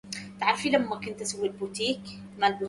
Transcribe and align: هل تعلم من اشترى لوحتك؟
هل 0.41 0.55
تعلم 0.71 0.81
من 1.05 1.15
اشترى 1.21 1.47
لوحتك؟ 1.49 2.01